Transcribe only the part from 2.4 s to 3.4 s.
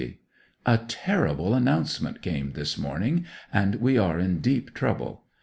this morning;